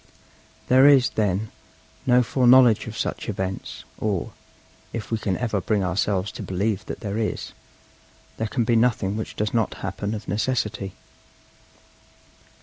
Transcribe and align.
There 0.67 0.87
is, 0.87 1.11
then, 1.11 1.51
no 2.07 2.23
foreknowledge 2.23 2.87
of 2.87 2.97
such 2.97 3.29
events; 3.29 3.83
or, 3.99 4.31
if 4.93 5.11
we 5.11 5.19
can 5.19 5.37
ever 5.37 5.61
bring 5.61 5.83
ourselves 5.83 6.31
to 6.31 6.41
believe 6.41 6.83
that 6.87 7.01
there 7.01 7.19
is, 7.19 7.51
there 8.37 8.47
can 8.47 8.63
be 8.63 8.75
nothing 8.75 9.15
which 9.15 9.35
does 9.35 9.53
not 9.53 9.75
happen 9.85 10.15
of 10.15 10.27
necessity. 10.27 10.93